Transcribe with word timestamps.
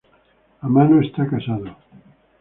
Amano 0.67 0.95
está 1.05 1.23
casado. 1.33 1.69